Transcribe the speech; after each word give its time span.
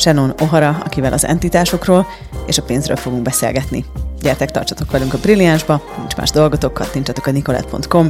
Shannon 0.00 0.32
O'Hara, 0.36 0.80
akivel 0.84 1.12
az 1.12 1.24
entitásokról 1.24 2.06
és 2.46 2.58
a 2.58 2.62
pénzről 2.62 2.96
fogunk 2.96 3.22
beszélgetni. 3.22 3.84
Gyertek, 4.20 4.50
tartsatok 4.50 4.90
velünk 4.90 5.14
a 5.14 5.18
Brilliánsba, 5.18 5.82
nincs 5.98 6.16
más 6.16 6.30
dolgotok, 6.30 6.74
kattintsatok 6.74 7.26
a 7.26 7.30
nicolette.com 7.30 8.08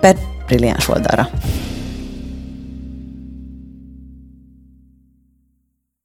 per 0.00 0.16
Brilliáns 0.46 0.88
oldalra. 0.88 1.28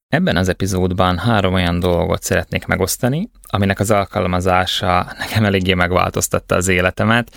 Ebben 0.07 0.38
az 0.38 0.49
epizódban 0.49 1.17
három 1.17 1.53
olyan 1.53 1.79
dolgot 1.79 2.23
szeretnék 2.23 2.66
megosztani, 2.66 3.29
aminek 3.41 3.79
az 3.79 3.91
alkalmazása 3.91 5.13
nekem 5.17 5.45
eléggé 5.45 5.73
megváltoztatta 5.73 6.55
az 6.55 6.67
életemet, 6.67 7.35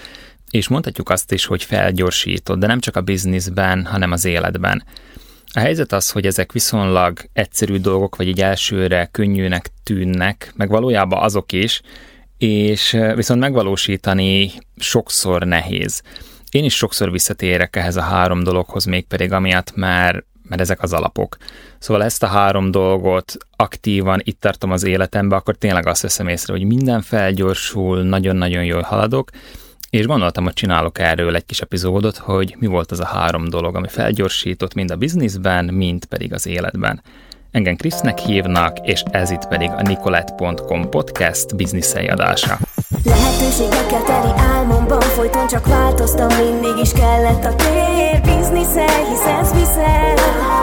és 0.50 0.68
mondhatjuk 0.68 1.10
azt 1.10 1.32
is, 1.32 1.44
hogy 1.44 1.62
felgyorsított, 1.62 2.58
de 2.58 2.66
nem 2.66 2.80
csak 2.80 2.96
a 2.96 3.00
bizniszben, 3.00 3.84
hanem 3.84 4.12
az 4.12 4.24
életben. 4.24 4.84
A 5.56 5.60
helyzet 5.60 5.92
az, 5.92 6.10
hogy 6.10 6.26
ezek 6.26 6.52
viszonylag 6.52 7.18
egyszerű 7.32 7.76
dolgok, 7.76 8.16
vagy 8.16 8.28
egy 8.28 8.40
elsőre 8.40 9.08
könnyűnek 9.12 9.70
tűnnek, 9.82 10.52
meg 10.56 10.68
valójában 10.68 11.22
azok 11.22 11.52
is, 11.52 11.80
és 12.38 12.96
viszont 13.14 13.40
megvalósítani 13.40 14.50
sokszor 14.76 15.42
nehéz. 15.42 16.02
Én 16.50 16.64
is 16.64 16.74
sokszor 16.76 17.10
visszatérek 17.10 17.76
ehhez 17.76 17.96
a 17.96 18.00
három 18.00 18.42
dologhoz, 18.42 18.84
mégpedig 18.84 19.32
amiatt 19.32 19.74
már 19.74 20.24
mert 20.48 20.60
ezek 20.60 20.82
az 20.82 20.92
alapok. 20.92 21.36
Szóval 21.78 22.04
ezt 22.04 22.22
a 22.22 22.26
három 22.26 22.70
dolgot 22.70 23.36
aktívan 23.56 24.20
itt 24.24 24.40
tartom 24.40 24.70
az 24.70 24.84
életembe, 24.84 25.36
akkor 25.36 25.56
tényleg 25.56 25.86
azt 25.86 26.02
veszem 26.02 26.28
észre, 26.28 26.52
hogy 26.52 26.64
minden 26.64 27.02
felgyorsul, 27.02 28.02
nagyon-nagyon 28.02 28.64
jól 28.64 28.82
haladok, 28.82 29.30
és 29.96 30.06
gondoltam, 30.06 30.44
hogy 30.44 30.52
csinálok 30.52 30.98
erről 30.98 31.34
egy 31.34 31.46
kis 31.46 31.60
epizódot, 31.60 32.16
hogy 32.16 32.56
mi 32.58 32.66
volt 32.66 32.90
az 32.90 33.00
a 33.00 33.04
három 33.04 33.48
dolog, 33.48 33.76
ami 33.76 33.88
felgyorsított 33.88 34.74
mind 34.74 34.90
a 34.90 34.96
bizniszben, 34.96 35.64
mind 35.64 36.04
pedig 36.04 36.32
az 36.32 36.46
életben. 36.46 37.02
Engem 37.50 37.76
Krisznek 37.76 38.18
hívnak, 38.18 38.78
és 38.82 39.02
ez 39.10 39.30
itt 39.30 39.48
pedig 39.48 39.70
a 39.76 39.82
nicolette.com 39.82 40.88
podcast 40.90 41.56
bizniszei 41.56 42.06
adása. 42.06 42.58
Lehetőségekkel 43.04 44.02
teli 44.02 44.32
álmomban 44.36 45.00
folyton 45.00 45.46
csak 45.46 45.66
változtam, 45.66 46.28
mindig 46.36 46.82
is 46.82 46.92
kellett 46.92 47.44
a 47.44 47.54
tér 47.54 48.20
Bizniszel, 48.20 49.04
hisz 49.08 49.26
ez 49.40 49.52
viszel 49.52 50.14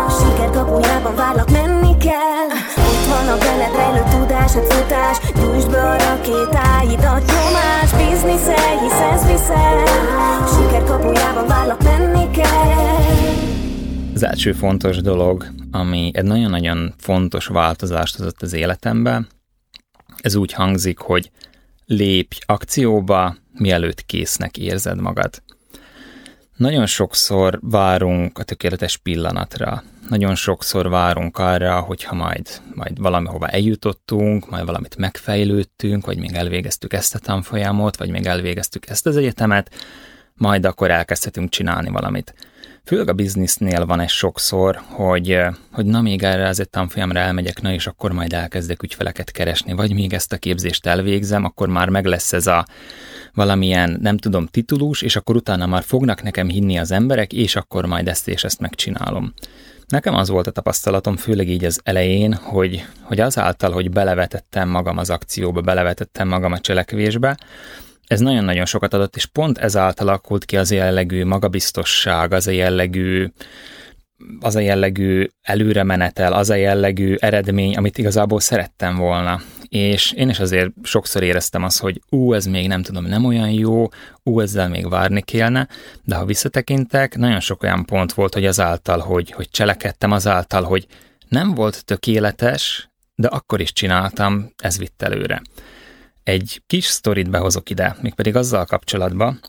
siker 0.09 0.49
kapujában 0.49 1.15
várlak, 1.15 1.51
menni 1.51 1.97
kell 1.97 2.82
van 3.13 3.27
a 3.27 3.37
veled 3.37 3.75
rejlő 3.75 4.03
tudás, 4.11 4.55
a 4.55 4.61
futás 4.61 5.17
Gyújtsd 5.35 5.69
be 5.71 5.81
a 5.81 5.97
rakétáidat, 5.97 7.23
nyomás 7.25 7.89
Bizniszel, 7.99 8.79
hisz 8.81 8.99
ez 9.13 9.25
viszel 9.25 9.85
siker 10.53 10.83
kapujában 10.83 11.47
várlak, 11.47 11.83
menni 11.83 12.31
kell 12.31 12.81
az 14.15 14.29
első 14.29 14.51
fontos 14.51 14.97
dolog, 14.97 15.47
ami 15.71 16.11
egy 16.13 16.23
nagyon-nagyon 16.23 16.93
fontos 16.97 17.45
változást 17.45 18.17
hozott 18.17 18.41
az 18.41 18.53
életembe, 18.53 19.27
ez 20.17 20.35
úgy 20.35 20.53
hangzik, 20.53 20.99
hogy 20.99 21.31
lépj 21.85 22.37
akcióba, 22.45 23.35
mielőtt 23.53 24.05
késznek 24.05 24.57
érzed 24.57 25.01
magad. 25.01 25.41
Nagyon 26.55 26.85
sokszor 26.85 27.59
várunk 27.61 28.37
a 28.39 28.43
tökéletes 28.43 28.97
pillanatra. 28.97 29.83
Nagyon 30.09 30.35
sokszor 30.35 30.89
várunk 30.89 31.37
arra, 31.37 31.79
hogyha 31.79 32.15
majd, 32.15 32.61
majd 32.73 32.99
valamihova 32.99 33.47
eljutottunk, 33.47 34.49
majd 34.49 34.65
valamit 34.65 34.97
megfejlődtünk, 34.97 36.05
vagy 36.05 36.17
még 36.17 36.33
elvégeztük 36.33 36.93
ezt 36.93 37.15
a 37.15 37.19
tanfolyamot, 37.19 37.97
vagy 37.97 38.09
még 38.09 38.25
elvégeztük 38.25 38.89
ezt 38.89 39.05
az 39.05 39.17
egyetemet, 39.17 39.75
majd 40.33 40.65
akkor 40.65 40.91
elkezdhetünk 40.91 41.49
csinálni 41.49 41.89
valamit. 41.89 42.33
Főleg 42.85 43.09
a 43.09 43.13
biznisznél 43.13 43.85
van 43.85 43.99
ez 43.99 44.11
sokszor, 44.11 44.81
hogy, 44.89 45.39
hogy 45.71 45.85
na 45.85 46.01
még 46.01 46.23
erre 46.23 46.47
az 46.47 46.59
egy 46.59 46.69
tanfolyamra 46.69 47.19
elmegyek, 47.19 47.61
na 47.61 47.73
és 47.73 47.87
akkor 47.87 48.11
majd 48.11 48.33
elkezdek 48.33 48.83
ügyfeleket 48.83 49.31
keresni, 49.31 49.73
vagy 49.73 49.93
még 49.93 50.13
ezt 50.13 50.33
a 50.33 50.37
képzést 50.37 50.85
elvégzem, 50.85 51.43
akkor 51.43 51.67
már 51.67 51.89
meg 51.89 52.05
lesz 52.05 52.33
ez 52.33 52.47
a 52.47 52.65
valamilyen, 53.33 53.97
nem 54.01 54.17
tudom, 54.17 54.45
titulus, 54.47 55.01
és 55.01 55.15
akkor 55.15 55.35
utána 55.35 55.65
már 55.65 55.83
fognak 55.83 56.23
nekem 56.23 56.47
hinni 56.47 56.77
az 56.77 56.91
emberek, 56.91 57.33
és 57.33 57.55
akkor 57.55 57.85
majd 57.85 58.07
ezt 58.07 58.27
és 58.27 58.43
ezt 58.43 58.59
megcsinálom. 58.59 59.33
Nekem 59.93 60.15
az 60.15 60.29
volt 60.29 60.47
a 60.47 60.51
tapasztalatom, 60.51 61.17
főleg 61.17 61.49
így 61.49 61.65
az 61.65 61.79
elején, 61.83 62.33
hogy, 62.33 62.85
hogy 63.01 63.19
azáltal, 63.19 63.71
hogy 63.71 63.89
belevetettem 63.89 64.69
magam 64.69 64.97
az 64.97 65.09
akcióba, 65.09 65.61
belevetettem 65.61 66.27
magam 66.27 66.51
a 66.51 66.59
cselekvésbe, 66.59 67.37
ez 68.07 68.19
nagyon-nagyon 68.19 68.65
sokat 68.65 68.93
adott, 68.93 69.15
és 69.15 69.25
pont 69.25 69.57
ezáltal 69.57 70.07
alakult 70.07 70.45
ki 70.45 70.57
az 70.57 70.71
a 70.71 70.75
jellegű 70.75 71.25
magabiztosság, 71.25 72.33
az 72.33 72.47
a 72.47 72.51
jellegű 72.51 73.27
az 74.39 74.55
a 74.55 74.59
jellegű 74.59 75.27
előremenetel, 75.41 76.33
az 76.33 76.49
a 76.49 76.55
jellegű 76.55 77.15
eredmény, 77.19 77.75
amit 77.75 77.97
igazából 77.97 78.39
szerettem 78.39 78.95
volna. 78.95 79.41
És 79.73 80.11
én 80.11 80.29
is 80.29 80.39
azért 80.39 80.71
sokszor 80.83 81.23
éreztem 81.23 81.63
azt, 81.63 81.79
hogy 81.79 82.01
ú, 82.09 82.33
ez 82.33 82.45
még 82.45 82.67
nem 82.67 82.81
tudom, 82.81 83.05
nem 83.05 83.25
olyan 83.25 83.49
jó, 83.49 83.87
ú, 84.23 84.39
ezzel 84.39 84.69
még 84.69 84.89
várni 84.89 85.21
kellene, 85.21 85.67
de 86.03 86.15
ha 86.15 86.25
visszatekintek, 86.25 87.17
nagyon 87.17 87.39
sok 87.39 87.63
olyan 87.63 87.85
pont 87.85 88.13
volt, 88.13 88.33
hogy 88.33 88.45
azáltal, 88.45 88.99
hogy, 88.99 89.31
hogy 89.31 89.49
cselekedtem, 89.49 90.11
azáltal, 90.11 90.63
hogy 90.63 90.87
nem 91.27 91.53
volt 91.53 91.85
tökéletes, 91.85 92.89
de 93.15 93.27
akkor 93.27 93.61
is 93.61 93.73
csináltam, 93.73 94.53
ez 94.57 94.77
vitt 94.77 95.01
előre. 95.01 95.41
Egy 96.23 96.61
kis 96.67 96.85
sztorit 96.85 97.29
behozok 97.29 97.69
ide, 97.69 97.95
mégpedig 98.01 98.35
azzal 98.35 98.65
kapcsolatban, 98.65 99.39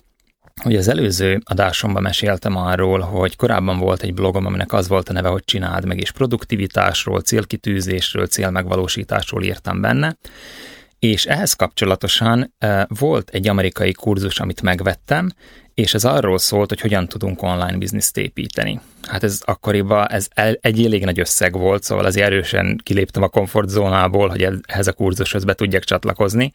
hogy 0.63 0.77
az 0.77 0.89
előző 0.89 1.41
adásomban 1.45 2.03
meséltem 2.03 2.57
arról, 2.57 3.01
hogy 3.01 3.37
korábban 3.37 3.79
volt 3.79 4.03
egy 4.03 4.15
blogom, 4.15 4.47
aminek 4.47 4.73
az 4.73 4.89
volt 4.89 5.09
a 5.09 5.13
neve, 5.13 5.29
hogy 5.29 5.45
csináld 5.45 5.85
meg, 5.85 6.01
és 6.01 6.11
produktivitásról, 6.11 7.21
célkitűzésről, 7.21 8.27
célmegvalósításról 8.27 9.43
írtam 9.43 9.81
benne, 9.81 10.17
és 10.99 11.25
ehhez 11.25 11.53
kapcsolatosan 11.53 12.55
volt 12.89 13.31
egy 13.31 13.49
amerikai 13.49 13.93
kurzus, 13.93 14.41
amit 14.41 14.63
megvettem, 14.63 15.31
és 15.75 15.95
ez 15.95 16.05
arról 16.05 16.39
szólt, 16.39 16.69
hogy 16.69 16.81
hogyan 16.81 17.09
tudunk 17.09 17.43
online 17.43 17.77
bizniszt 17.77 18.17
építeni. 18.17 18.81
Hát 19.03 19.23
ez 19.23 19.41
akkoriban 19.45 20.09
ez 20.09 20.29
egy 20.61 20.85
elég 20.85 21.05
nagy 21.05 21.21
összeg 21.21 21.53
volt, 21.53 21.83
szóval 21.83 22.05
az 22.05 22.17
erősen 22.17 22.81
kiléptem 22.83 23.23
a 23.23 23.29
komfortzónából, 23.29 24.29
hogy 24.29 24.49
ehhez 24.67 24.87
a 24.87 24.93
kurzushoz 24.93 25.45
be 25.45 25.55
tudjak 25.55 25.85
csatlakozni, 25.85 26.53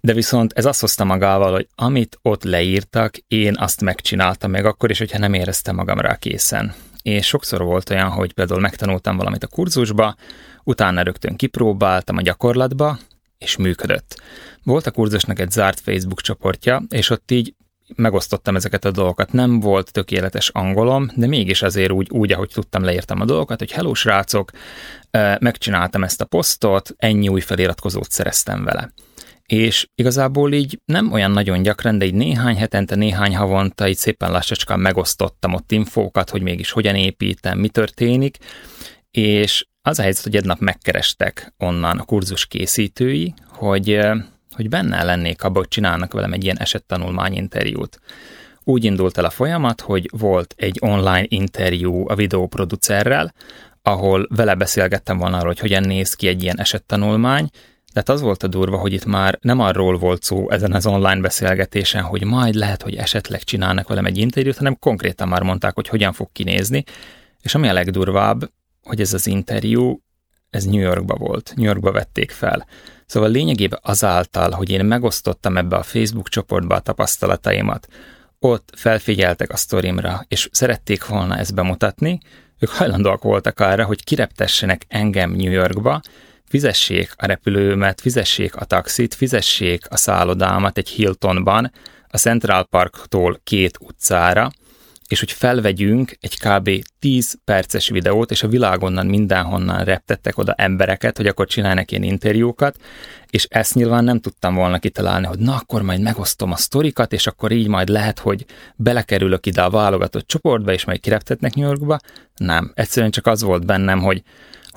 de 0.00 0.12
viszont 0.12 0.52
ez 0.52 0.64
azt 0.64 0.80
hozta 0.80 1.04
magával, 1.04 1.52
hogy 1.52 1.68
amit 1.74 2.18
ott 2.22 2.44
leírtak, 2.44 3.16
én 3.28 3.54
azt 3.58 3.80
megcsináltam 3.80 4.50
meg 4.50 4.64
akkor 4.64 4.90
is, 4.90 4.98
hogyha 4.98 5.18
nem 5.18 5.34
éreztem 5.34 5.74
magam 5.74 5.98
rá 6.00 6.16
készen. 6.16 6.74
És 7.02 7.26
sokszor 7.26 7.62
volt 7.62 7.90
olyan, 7.90 8.08
hogy 8.08 8.32
például 8.32 8.60
megtanultam 8.60 9.16
valamit 9.16 9.44
a 9.44 9.46
kurzusba, 9.46 10.16
utána 10.64 11.02
rögtön 11.02 11.36
kipróbáltam 11.36 12.16
a 12.16 12.22
gyakorlatba, 12.22 12.98
és 13.38 13.56
működött. 13.56 14.22
Volt 14.62 14.86
a 14.86 14.90
kurzusnak 14.90 15.38
egy 15.38 15.50
zárt 15.50 15.80
Facebook 15.80 16.20
csoportja, 16.20 16.82
és 16.88 17.10
ott 17.10 17.30
így 17.30 17.54
megosztottam 17.96 18.56
ezeket 18.56 18.84
a 18.84 18.90
dolgokat. 18.90 19.32
Nem 19.32 19.60
volt 19.60 19.92
tökéletes 19.92 20.48
angolom, 20.48 21.10
de 21.14 21.26
mégis 21.26 21.62
azért 21.62 21.90
úgy, 21.90 22.10
úgy 22.10 22.32
ahogy 22.32 22.50
tudtam, 22.52 22.82
leírtam 22.82 23.20
a 23.20 23.24
dolgokat, 23.24 23.58
hogy 23.58 23.72
hello 23.72 23.94
srácok, 23.94 24.50
megcsináltam 25.38 26.04
ezt 26.04 26.20
a 26.20 26.24
posztot, 26.24 26.94
ennyi 26.96 27.28
új 27.28 27.40
feliratkozót 27.40 28.10
szereztem 28.10 28.64
vele. 28.64 28.92
És 29.46 29.88
igazából 29.94 30.52
így 30.52 30.80
nem 30.84 31.12
olyan 31.12 31.30
nagyon 31.30 31.62
gyakran, 31.62 31.98
de 31.98 32.04
így 32.04 32.14
néhány 32.14 32.56
hetente, 32.56 32.94
néhány 32.94 33.36
havonta 33.36 33.88
így 33.88 33.96
szépen 33.96 34.30
lassacskán 34.30 34.80
megosztottam 34.80 35.54
ott 35.54 35.72
infókat, 35.72 36.30
hogy 36.30 36.42
mégis 36.42 36.70
hogyan 36.70 36.94
építem, 36.94 37.58
mi 37.58 37.68
történik, 37.68 38.36
és 39.10 39.66
az 39.82 39.98
a 39.98 40.02
helyzet, 40.02 40.24
hogy 40.24 40.36
egy 40.36 40.44
nap 40.44 40.58
megkerestek 40.58 41.54
onnan 41.58 41.98
a 41.98 42.04
kurzus 42.04 42.46
készítői, 42.46 43.34
hogy, 43.46 44.00
hogy 44.58 44.68
benne 44.68 45.04
lennék 45.04 45.42
abban, 45.42 45.56
hogy 45.56 45.68
csinálnak 45.68 46.12
velem 46.12 46.32
egy 46.32 46.44
ilyen 46.44 46.58
esettanulmány 46.58 47.34
interjút. 47.34 48.00
Úgy 48.64 48.84
indult 48.84 49.18
el 49.18 49.24
a 49.24 49.30
folyamat, 49.30 49.80
hogy 49.80 50.10
volt 50.12 50.54
egy 50.56 50.76
online 50.80 51.24
interjú 51.28 52.08
a 52.08 52.14
videóproducerrel, 52.14 53.34
ahol 53.82 54.26
vele 54.30 54.54
beszélgettem 54.54 55.18
volna 55.18 55.36
arról, 55.36 55.48
hogy 55.48 55.58
hogyan 55.58 55.82
néz 55.82 56.14
ki 56.14 56.28
egy 56.28 56.42
ilyen 56.42 56.60
esettanulmány, 56.60 57.48
tehát 57.92 58.08
az 58.08 58.20
volt 58.20 58.42
a 58.42 58.46
durva, 58.46 58.76
hogy 58.76 58.92
itt 58.92 59.04
már 59.04 59.38
nem 59.40 59.60
arról 59.60 59.98
volt 59.98 60.22
szó 60.22 60.50
ezen 60.50 60.72
az 60.72 60.86
online 60.86 61.20
beszélgetésen, 61.20 62.02
hogy 62.02 62.24
majd 62.24 62.54
lehet, 62.54 62.82
hogy 62.82 62.94
esetleg 62.94 63.42
csinálnak 63.42 63.88
velem 63.88 64.04
egy 64.04 64.18
interjút, 64.18 64.56
hanem 64.56 64.78
konkrétan 64.78 65.28
már 65.28 65.42
mondták, 65.42 65.74
hogy 65.74 65.88
hogyan 65.88 66.12
fog 66.12 66.28
kinézni. 66.32 66.84
És 67.42 67.54
ami 67.54 67.68
a 67.68 67.72
legdurvább, 67.72 68.50
hogy 68.82 69.00
ez 69.00 69.12
az 69.12 69.26
interjú, 69.26 70.00
ez 70.50 70.64
New 70.64 70.80
Yorkba 70.80 71.14
volt, 71.14 71.52
New 71.56 71.64
Yorkba 71.64 71.92
vették 71.92 72.30
fel. 72.30 72.66
Szóval 73.06 73.30
lényegében 73.30 73.78
azáltal, 73.82 74.50
hogy 74.50 74.70
én 74.70 74.84
megosztottam 74.84 75.56
ebbe 75.56 75.76
a 75.76 75.82
Facebook 75.82 76.28
csoportba 76.28 76.74
a 76.74 76.80
tapasztalataimat, 76.80 77.88
ott 78.38 78.72
felfigyeltek 78.76 79.52
a 79.52 79.56
sztorimra, 79.56 80.24
és 80.28 80.48
szerették 80.52 81.06
volna 81.06 81.36
ezt 81.36 81.54
bemutatni, 81.54 82.20
ők 82.58 82.70
hajlandóak 82.70 83.22
voltak 83.22 83.60
arra, 83.60 83.84
hogy 83.84 84.04
kireptessenek 84.04 84.84
engem 84.88 85.30
New 85.30 85.50
Yorkba, 85.50 86.00
fizessék 86.44 87.12
a 87.16 87.26
repülőmet, 87.26 88.00
fizessék 88.00 88.56
a 88.56 88.64
taxit, 88.64 89.14
fizessék 89.14 89.86
a 89.88 89.96
szállodámat 89.96 90.78
egy 90.78 90.88
Hiltonban, 90.88 91.72
a 92.08 92.16
Central 92.16 92.64
Parktól 92.64 93.40
két 93.44 93.78
utcára, 93.80 94.50
és 95.08 95.18
hogy 95.18 95.32
felvegyünk 95.32 96.16
egy 96.20 96.38
kb. 96.38 96.70
10 96.98 97.38
perces 97.44 97.88
videót, 97.88 98.30
és 98.30 98.42
a 98.42 98.48
világonnan 98.48 99.06
mindenhonnan 99.06 99.84
reptettek 99.84 100.38
oda 100.38 100.52
embereket, 100.52 101.16
hogy 101.16 101.26
akkor 101.26 101.46
csinálnak 101.46 101.90
ilyen 101.90 102.02
interjúkat, 102.02 102.76
és 103.30 103.46
ezt 103.50 103.74
nyilván 103.74 104.04
nem 104.04 104.20
tudtam 104.20 104.54
volna 104.54 104.78
kitalálni, 104.78 105.26
hogy 105.26 105.38
na 105.38 105.54
akkor 105.54 105.82
majd 105.82 106.00
megosztom 106.00 106.52
a 106.52 106.56
sztorikat, 106.56 107.12
és 107.12 107.26
akkor 107.26 107.52
így 107.52 107.68
majd 107.68 107.88
lehet, 107.88 108.18
hogy 108.18 108.44
belekerülök 108.76 109.46
ide 109.46 109.62
a 109.62 109.70
válogatott 109.70 110.26
csoportba, 110.26 110.72
és 110.72 110.84
majd 110.84 111.00
kireptetnek 111.00 111.54
New 111.54 111.66
Yorkba. 111.66 111.98
Nem, 112.36 112.72
egyszerűen 112.74 113.10
csak 113.10 113.26
az 113.26 113.42
volt 113.42 113.66
bennem, 113.66 114.00
hogy 114.00 114.22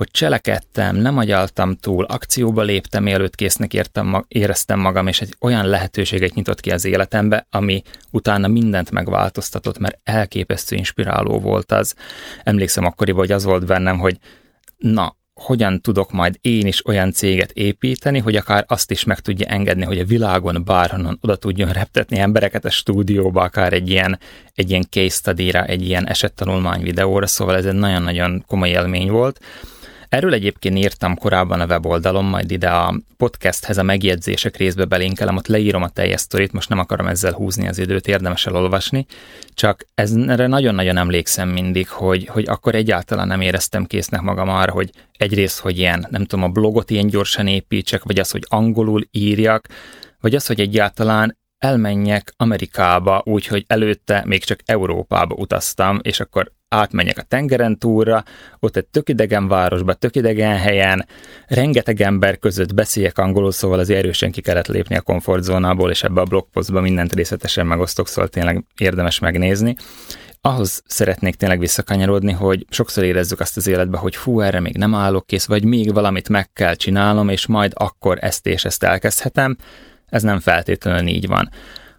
hogy 0.01 0.11
cselekedtem, 0.11 0.95
nem 0.95 1.17
agyaltam 1.17 1.75
túl, 1.75 2.03
akcióba 2.03 2.61
léptem, 2.61 3.03
mielőtt 3.03 3.35
késznek 3.35 3.73
értem, 3.73 4.25
éreztem 4.27 4.79
magam, 4.79 5.07
és 5.07 5.21
egy 5.21 5.35
olyan 5.39 5.65
lehetőséget 5.65 6.33
nyitott 6.33 6.59
ki 6.59 6.69
az 6.69 6.85
életembe, 6.85 7.47
ami 7.49 7.81
utána 8.11 8.47
mindent 8.47 8.91
megváltoztatott, 8.91 9.77
mert 9.79 9.99
elképesztő 10.03 10.75
inspiráló 10.75 11.39
volt 11.39 11.71
az. 11.71 11.95
Emlékszem 12.43 12.85
akkoriban, 12.85 13.19
hogy 13.19 13.31
az 13.31 13.43
volt 13.43 13.65
bennem, 13.65 13.99
hogy 13.99 14.17
na, 14.77 15.15
hogyan 15.33 15.81
tudok 15.81 16.11
majd 16.11 16.37
én 16.41 16.67
is 16.67 16.85
olyan 16.85 17.11
céget 17.11 17.51
építeni, 17.51 18.19
hogy 18.19 18.35
akár 18.35 18.65
azt 18.67 18.91
is 18.91 19.03
meg 19.03 19.19
tudja 19.19 19.47
engedni, 19.47 19.83
hogy 19.83 19.99
a 19.99 20.05
világon 20.05 20.63
bárhonnan 20.65 21.17
oda 21.21 21.35
tudjon 21.35 21.71
reptetni 21.71 22.19
embereket 22.19 22.65
a 22.65 22.69
stúdióba, 22.69 23.41
akár 23.41 23.73
egy 23.73 23.89
ilyen, 23.89 24.19
egy 24.53 24.69
ilyen 24.69 24.85
case 24.89 25.15
study-ra, 25.15 25.65
egy 25.65 25.87
ilyen 25.87 26.07
esettanulmány 26.07 26.81
videóra, 26.81 27.27
szóval 27.27 27.55
ez 27.55 27.65
egy 27.65 27.73
nagyon-nagyon 27.73 28.43
komoly 28.47 28.69
élmény 28.69 29.11
volt. 29.11 29.39
Erről 30.11 30.33
egyébként 30.33 30.77
írtam 30.77 31.15
korábban 31.15 31.59
a 31.61 31.65
weboldalon, 31.65 32.25
majd 32.25 32.51
ide 32.51 32.69
a 32.69 32.99
podcasthez 33.17 33.77
a 33.77 33.83
megjegyzések 33.83 34.57
részbe 34.57 34.85
belinkelem, 34.85 35.35
ott 35.35 35.47
leírom 35.47 35.83
a 35.83 35.89
teljes 35.89 36.19
sztorit, 36.21 36.51
most 36.51 36.69
nem 36.69 36.79
akarom 36.79 37.07
ezzel 37.07 37.31
húzni 37.31 37.67
az 37.67 37.77
időt, 37.77 38.07
érdemes 38.07 38.45
elolvasni, 38.45 39.05
csak 39.53 39.85
ez, 39.95 40.11
erre 40.11 40.47
nagyon-nagyon 40.47 40.97
emlékszem 40.97 41.49
mindig, 41.49 41.89
hogy, 41.89 42.27
hogy 42.27 42.47
akkor 42.47 42.75
egyáltalán 42.75 43.27
nem 43.27 43.41
éreztem 43.41 43.85
késznek 43.85 44.21
magam 44.21 44.49
arra, 44.49 44.71
hogy 44.71 44.89
egyrészt, 45.17 45.59
hogy 45.59 45.77
ilyen, 45.77 46.07
nem 46.09 46.25
tudom, 46.25 46.45
a 46.45 46.51
blogot 46.51 46.89
ilyen 46.89 47.07
gyorsan 47.07 47.47
építsek, 47.47 48.03
vagy 48.03 48.19
az, 48.19 48.31
hogy 48.31 48.45
angolul 48.47 49.07
írjak, 49.11 49.67
vagy 50.19 50.35
az, 50.35 50.45
hogy 50.45 50.59
egyáltalán 50.59 51.37
elmenjek 51.57 52.33
Amerikába, 52.37 53.21
úgyhogy 53.25 53.63
előtte 53.67 54.23
még 54.25 54.43
csak 54.43 54.59
Európába 54.65 55.35
utaztam, 55.35 55.99
és 56.01 56.19
akkor 56.19 56.51
átmenjek 56.71 57.17
a 57.17 57.21
tengeren 57.21 57.77
túlra, 57.77 58.23
ott 58.59 58.75
egy 58.75 58.85
tök 58.85 59.09
idegen 59.09 59.47
városba, 59.47 59.93
tök 59.93 60.15
idegen 60.15 60.57
helyen, 60.57 61.05
rengeteg 61.47 62.01
ember 62.01 62.39
között 62.39 62.73
beszéljek 62.73 63.17
angolul, 63.17 63.51
szóval 63.51 63.79
az 63.79 63.89
erősen 63.89 64.31
ki 64.31 64.41
kellett 64.41 64.67
lépni 64.67 64.95
a 64.95 65.01
komfortzónából, 65.01 65.89
és 65.89 66.03
ebbe 66.03 66.21
a 66.21 66.25
blogpostba 66.25 66.81
mindent 66.81 67.13
részletesen 67.13 67.67
megosztok, 67.67 68.07
szóval 68.07 68.29
tényleg 68.29 68.63
érdemes 68.77 69.19
megnézni. 69.19 69.75
Ahhoz 70.41 70.83
szeretnék 70.85 71.35
tényleg 71.35 71.59
visszakanyarodni, 71.59 72.31
hogy 72.31 72.65
sokszor 72.69 73.03
érezzük 73.03 73.39
azt 73.39 73.57
az 73.57 73.67
életbe, 73.67 73.97
hogy 73.97 74.15
fú, 74.15 74.41
erre 74.41 74.59
még 74.59 74.77
nem 74.77 74.95
állok 74.95 75.25
kész, 75.25 75.45
vagy 75.45 75.63
még 75.63 75.93
valamit 75.93 76.29
meg 76.29 76.53
kell 76.53 76.73
csinálnom, 76.73 77.29
és 77.29 77.47
majd 77.47 77.71
akkor 77.75 78.17
ezt 78.21 78.47
és 78.47 78.65
ezt 78.65 78.83
elkezdhetem. 78.83 79.57
Ez 80.09 80.23
nem 80.23 80.39
feltétlenül 80.39 81.07
így 81.07 81.27
van 81.27 81.49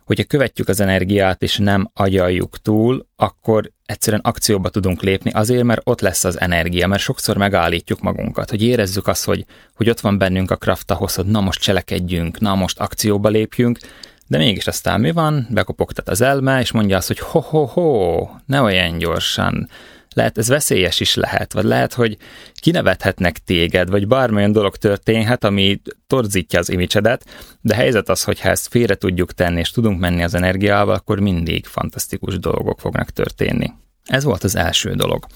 hogyha 0.05 0.25
követjük 0.25 0.69
az 0.69 0.81
energiát 0.81 1.43
és 1.43 1.57
nem 1.57 1.91
agyaljuk 1.95 2.59
túl, 2.59 3.07
akkor 3.17 3.71
egyszerűen 3.87 4.23
akcióba 4.25 4.69
tudunk 4.69 5.03
lépni 5.03 5.31
azért, 5.31 5.63
mert 5.63 5.81
ott 5.85 6.01
lesz 6.01 6.25
az 6.25 6.41
energia, 6.41 6.87
mert 6.87 7.03
sokszor 7.03 7.37
megállítjuk 7.37 8.01
magunkat, 8.01 8.51
hogy 8.51 8.63
érezzük 8.63 9.07
azt, 9.07 9.25
hogy, 9.25 9.45
hogy 9.75 9.91
ott 9.91 10.01
van 10.01 10.19
bennünk 10.19 10.51
a 10.51 10.57
kraft 10.57 10.91
ahhoz, 10.91 11.15
hogy 11.15 11.27
na 11.27 11.41
most 11.41 11.61
cselekedjünk, 11.61 12.41
na 12.41 12.55
most 12.55 12.81
akcióba 12.81 13.29
lépjünk, 13.29 13.79
de 14.27 14.39
mégis 14.39 14.67
aztán 14.67 15.01
mi 15.01 15.13
van? 15.13 15.47
Bekopogtat 15.51 16.09
az 16.09 16.21
elme, 16.21 16.61
és 16.61 16.73
mondja 16.73 16.97
azt, 16.97 17.07
hogy 17.07 17.19
ho-ho-ho, 17.19 18.29
ne 18.47 18.61
olyan 18.61 18.99
gyorsan, 18.99 19.69
lehet, 20.15 20.39
ez 20.39 20.49
veszélyes 20.49 21.01
is 21.01 21.15
lehet, 21.15 21.53
vagy 21.53 21.65
lehet, 21.65 21.95
hogy 21.95 22.17
kinevethetnek 22.55 23.39
téged, 23.39 23.91
vagy 23.91 24.07
bármilyen 24.07 24.53
dolog 24.53 24.77
történhet, 24.77 25.45
ami 25.45 25.81
torzítja 26.07 26.59
az 26.59 26.71
imicsedet, 26.71 27.25
de 27.61 27.75
helyzet 27.75 28.09
az, 28.09 28.25
hogy 28.25 28.41
ha 28.41 28.49
ezt 28.49 28.69
félre 28.69 28.95
tudjuk 28.95 29.33
tenni, 29.33 29.59
és 29.61 29.71
tudunk 29.71 30.01
menni 30.01 30.23
az 30.23 30.35
energiával, 30.35 30.95
akkor 30.95 31.21
mindig 31.21 31.67
fantasztikus 31.67 32.39
dolgok 32.39 32.81
fognak 32.81 33.11
történni. 33.11 33.73
Ez 34.05 34.25
volt 34.25 34.45
az 34.45 34.55
első 34.57 34.95
dolog. 34.95 35.27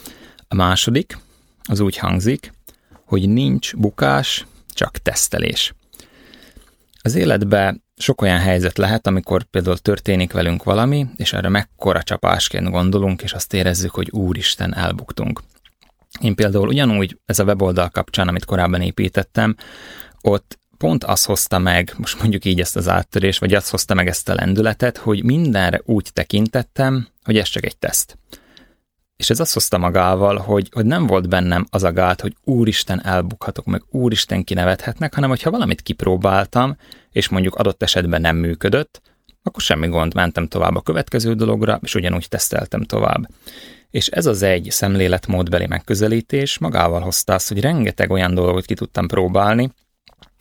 A 0.48 0.54
második, 0.54 1.18
az 1.62 1.80
úgy 1.80 1.96
hangzik, 1.96 2.52
hogy 3.04 3.28
nincs 3.28 3.76
bukás, 3.76 4.46
csak 4.74 4.98
tesztelés. 4.98 5.74
Az 7.02 7.14
életbe 7.14 7.76
sok 7.96 8.22
olyan 8.22 8.38
helyzet 8.38 8.78
lehet, 8.78 9.06
amikor 9.06 9.42
például 9.42 9.78
történik 9.78 10.32
velünk 10.32 10.64
valami, 10.64 11.06
és 11.16 11.32
erre 11.32 11.48
mekkora 11.48 12.02
csapásként 12.02 12.70
gondolunk, 12.70 13.22
és 13.22 13.32
azt 13.32 13.54
érezzük, 13.54 13.90
hogy 13.90 14.10
úristen, 14.10 14.74
elbuktunk. 14.74 15.42
Én 16.20 16.34
például 16.34 16.68
ugyanúgy 16.68 17.18
ez 17.24 17.38
a 17.38 17.44
weboldal 17.44 17.88
kapcsán, 17.88 18.28
amit 18.28 18.44
korábban 18.44 18.80
építettem, 18.80 19.56
ott 20.20 20.58
pont 20.78 21.04
az 21.04 21.24
hozta 21.24 21.58
meg, 21.58 21.94
most 21.96 22.20
mondjuk 22.20 22.44
így 22.44 22.60
ezt 22.60 22.76
az 22.76 22.88
áttörés, 22.88 23.38
vagy 23.38 23.54
az 23.54 23.70
hozta 23.70 23.94
meg 23.94 24.08
ezt 24.08 24.28
a 24.28 24.34
lendületet, 24.34 24.96
hogy 24.96 25.24
mindenre 25.24 25.80
úgy 25.84 26.10
tekintettem, 26.12 27.08
hogy 27.24 27.38
ez 27.38 27.48
csak 27.48 27.64
egy 27.64 27.76
teszt. 27.76 28.18
És 29.16 29.30
ez 29.30 29.40
azt 29.40 29.52
hozta 29.52 29.78
magával, 29.78 30.36
hogy, 30.36 30.68
hogy 30.72 30.84
nem 30.86 31.06
volt 31.06 31.28
bennem 31.28 31.66
az 31.70 31.82
a 31.82 31.92
gát, 31.92 32.20
hogy 32.20 32.36
úristen 32.44 33.04
elbukhatok, 33.04 33.64
meg 33.64 33.82
úristen 33.90 34.44
kinevethetnek, 34.44 35.14
hanem 35.14 35.28
hogyha 35.28 35.50
valamit 35.50 35.82
kipróbáltam, 35.82 36.76
és 37.12 37.28
mondjuk 37.28 37.54
adott 37.54 37.82
esetben 37.82 38.20
nem 38.20 38.36
működött, 38.36 39.00
akkor 39.42 39.62
semmi 39.62 39.86
gond, 39.88 40.14
mentem 40.14 40.48
tovább 40.48 40.76
a 40.76 40.80
következő 40.80 41.34
dologra, 41.34 41.78
és 41.82 41.94
ugyanúgy 41.94 42.28
teszteltem 42.28 42.82
tovább. 42.82 43.28
És 43.90 44.08
ez 44.08 44.26
az 44.26 44.42
egy 44.42 44.66
szemléletmódbeli 44.70 45.66
megközelítés 45.66 46.58
magával 46.58 47.00
hozta 47.00 47.34
azt, 47.34 47.48
hogy 47.48 47.60
rengeteg 47.60 48.10
olyan 48.10 48.34
dolgot 48.34 48.64
ki 48.64 48.74
tudtam 48.74 49.06
próbálni, 49.06 49.70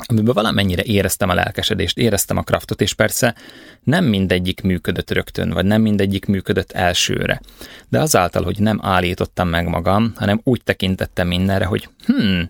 amiben 0.07 0.33
valamennyire 0.33 0.83
éreztem 0.83 1.29
a 1.29 1.33
lelkesedést, 1.33 1.97
éreztem 1.97 2.37
a 2.37 2.41
kraftot, 2.41 2.81
és 2.81 2.93
persze 2.93 3.35
nem 3.83 4.05
mindegyik 4.05 4.61
működött 4.61 5.11
rögtön, 5.11 5.49
vagy 5.49 5.65
nem 5.65 5.81
mindegyik 5.81 6.25
működött 6.25 6.71
elsőre. 6.71 7.41
De 7.89 8.01
azáltal, 8.01 8.43
hogy 8.43 8.59
nem 8.59 8.79
állítottam 8.81 9.47
meg 9.47 9.67
magam, 9.67 10.13
hanem 10.15 10.41
úgy 10.43 10.61
tekintettem 10.63 11.27
mindenre, 11.27 11.65
hogy 11.65 11.89
hmm, 12.05 12.49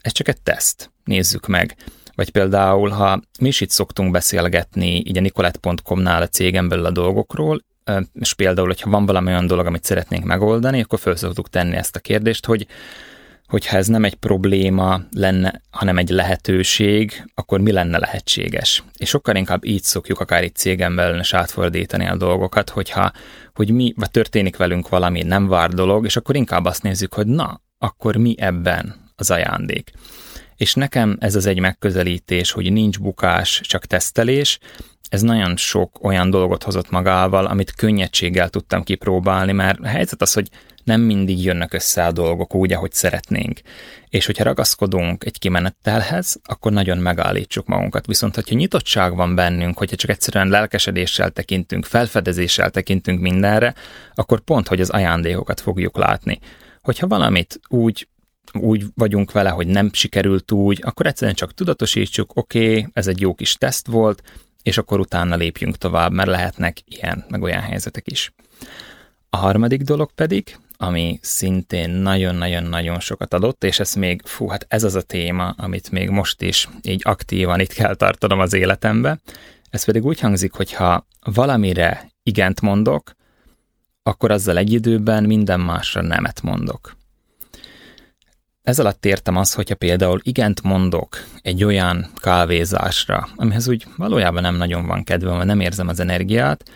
ez 0.00 0.12
csak 0.12 0.28
egy 0.28 0.40
teszt, 0.40 0.90
nézzük 1.04 1.46
meg. 1.46 1.76
Vagy 2.14 2.30
például, 2.30 2.88
ha 2.88 3.20
mi 3.40 3.48
is 3.48 3.60
itt 3.60 3.70
szoktunk 3.70 4.10
beszélgetni, 4.10 4.96
így 4.96 5.18
a 5.18 5.20
nicolette.com-nál 5.20 6.22
a 6.22 6.28
cégem 6.28 6.68
belül 6.68 6.84
a 6.84 6.90
dolgokról, 6.90 7.64
és 8.20 8.34
például, 8.34 8.66
hogyha 8.66 8.90
van 8.90 9.06
valami 9.06 9.26
olyan 9.26 9.46
dolog, 9.46 9.66
amit 9.66 9.84
szeretnénk 9.84 10.24
megoldani, 10.24 10.80
akkor 10.80 10.98
föl 10.98 11.14
tenni 11.50 11.76
ezt 11.76 11.96
a 11.96 12.00
kérdést, 12.00 12.46
hogy 12.46 12.66
hogyha 13.46 13.76
ez 13.76 13.86
nem 13.86 14.04
egy 14.04 14.14
probléma 14.14 15.00
lenne, 15.10 15.60
hanem 15.70 15.98
egy 15.98 16.08
lehetőség, 16.08 17.24
akkor 17.34 17.60
mi 17.60 17.72
lenne 17.72 17.98
lehetséges? 17.98 18.84
És 18.96 19.08
sokkal 19.08 19.36
inkább 19.36 19.64
így 19.64 19.82
szokjuk 19.82 20.20
akár 20.20 20.44
itt 20.44 20.56
cégen 20.56 20.94
belül 20.94 21.18
is 21.18 21.34
átfordítani 21.34 22.06
a 22.06 22.16
dolgokat, 22.16 22.70
hogyha, 22.70 23.12
hogy 23.54 23.70
mi, 23.70 23.92
vagy 23.96 24.10
történik 24.10 24.56
velünk 24.56 24.88
valami 24.88 25.22
nem 25.22 25.48
vár 25.48 25.70
dolog, 25.70 26.04
és 26.04 26.16
akkor 26.16 26.36
inkább 26.36 26.64
azt 26.64 26.82
nézzük, 26.82 27.14
hogy 27.14 27.26
na, 27.26 27.60
akkor 27.78 28.16
mi 28.16 28.34
ebben 28.38 28.94
az 29.16 29.30
ajándék. 29.30 29.92
És 30.56 30.74
nekem 30.74 31.16
ez 31.20 31.34
az 31.34 31.46
egy 31.46 31.60
megközelítés, 31.60 32.50
hogy 32.50 32.72
nincs 32.72 33.00
bukás, 33.00 33.60
csak 33.64 33.86
tesztelés, 33.86 34.58
ez 35.08 35.22
nagyon 35.22 35.56
sok 35.56 36.04
olyan 36.04 36.30
dolgot 36.30 36.62
hozott 36.62 36.90
magával, 36.90 37.46
amit 37.46 37.74
könnyedséggel 37.74 38.48
tudtam 38.48 38.82
kipróbálni, 38.82 39.52
mert 39.52 39.78
a 39.80 39.86
helyzet 39.86 40.22
az, 40.22 40.32
hogy 40.32 40.48
nem 40.84 41.00
mindig 41.00 41.44
jönnek 41.44 41.72
össze 41.72 42.06
a 42.06 42.12
dolgok 42.12 42.54
úgy, 42.54 42.72
ahogy 42.72 42.92
szeretnénk. 42.92 43.60
És 44.08 44.26
hogyha 44.26 44.44
ragaszkodunk 44.44 45.24
egy 45.24 45.38
kimenettelhez, 45.38 46.40
akkor 46.44 46.72
nagyon 46.72 46.98
megállítsuk 46.98 47.66
magunkat. 47.66 48.06
Viszont, 48.06 48.34
hogyha 48.34 48.54
nyitottság 48.54 49.16
van 49.16 49.34
bennünk, 49.34 49.78
hogyha 49.78 49.96
csak 49.96 50.10
egyszerűen 50.10 50.48
lelkesedéssel 50.48 51.30
tekintünk, 51.30 51.84
felfedezéssel 51.84 52.70
tekintünk 52.70 53.20
mindenre, 53.20 53.74
akkor 54.14 54.40
pont, 54.40 54.68
hogy 54.68 54.80
az 54.80 54.90
ajándékokat 54.90 55.60
fogjuk 55.60 55.96
látni. 55.96 56.38
Hogyha 56.82 57.06
valamit 57.06 57.60
úgy 57.68 58.08
úgy 58.52 58.84
vagyunk 58.94 59.32
vele, 59.32 59.48
hogy 59.48 59.66
nem 59.66 59.90
sikerült 59.92 60.52
úgy, 60.52 60.80
akkor 60.82 61.06
egyszerűen 61.06 61.36
csak 61.36 61.54
tudatosítsuk, 61.54 62.36
oké, 62.36 62.68
okay, 62.68 62.86
ez 62.92 63.06
egy 63.06 63.20
jó 63.20 63.34
kis 63.34 63.54
teszt 63.54 63.86
volt, 63.86 64.22
és 64.66 64.78
akkor 64.78 65.00
utána 65.00 65.36
lépjünk 65.36 65.76
tovább, 65.76 66.12
mert 66.12 66.28
lehetnek 66.28 66.76
ilyen, 66.84 67.24
meg 67.28 67.42
olyan 67.42 67.60
helyzetek 67.60 68.10
is. 68.10 68.32
A 69.30 69.36
harmadik 69.36 69.82
dolog 69.82 70.12
pedig, 70.12 70.58
ami 70.76 71.18
szintén 71.22 71.90
nagyon-nagyon-nagyon 71.90 73.00
sokat 73.00 73.34
adott, 73.34 73.64
és 73.64 73.78
ez 73.78 73.94
még, 73.94 74.22
fú, 74.24 74.48
hát 74.48 74.66
ez 74.68 74.84
az 74.84 74.94
a 74.94 75.02
téma, 75.02 75.54
amit 75.56 75.90
még 75.90 76.08
most 76.08 76.42
is 76.42 76.68
így 76.82 77.00
aktívan 77.04 77.60
itt 77.60 77.72
kell 77.72 77.94
tartanom 77.94 78.40
az 78.40 78.52
életembe. 78.52 79.20
Ez 79.70 79.84
pedig 79.84 80.04
úgy 80.04 80.20
hangzik, 80.20 80.52
hogy 80.52 80.72
ha 80.72 81.06
valamire 81.24 82.10
igent 82.22 82.60
mondok, 82.60 83.12
akkor 84.02 84.30
azzal 84.30 84.56
egy 84.56 84.72
időben 84.72 85.24
minden 85.24 85.60
másra 85.60 86.02
nemet 86.02 86.42
mondok. 86.42 86.96
Ez 88.66 88.78
alatt 88.78 89.06
értem 89.06 89.36
azt, 89.36 89.54
hogyha 89.54 89.74
például 89.74 90.20
igent 90.22 90.62
mondok 90.62 91.24
egy 91.42 91.64
olyan 91.64 92.10
kávézásra, 92.16 93.28
amihez 93.36 93.68
úgy 93.68 93.86
valójában 93.96 94.42
nem 94.42 94.56
nagyon 94.56 94.86
van 94.86 95.04
kedvem, 95.04 95.36
vagy 95.36 95.46
nem 95.46 95.60
érzem 95.60 95.88
az 95.88 96.00
energiát, 96.00 96.70